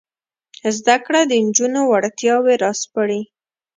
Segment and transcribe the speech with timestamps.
[0.77, 3.21] زده کړه د نجونو وړتیاوې راسپړي.